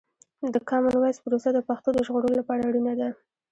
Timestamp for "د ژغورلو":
1.93-2.39